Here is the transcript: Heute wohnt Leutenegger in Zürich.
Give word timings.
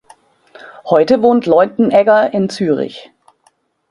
Heute 0.85 1.21
wohnt 1.21 1.45
Leutenegger 1.45 2.33
in 2.33 2.49
Zürich. 2.49 3.11